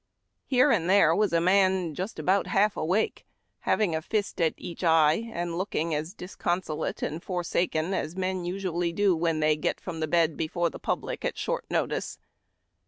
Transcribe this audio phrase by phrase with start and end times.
[0.47, 3.23] Here and there was a man just about half awake.
[3.23, 3.71] FALL IN FOR ROLL CALL.
[3.75, 8.91] having a fist at each eye, and looking as disconsolate and forsaken as men usually
[8.91, 12.17] do when they get from the bed before the public at short notice.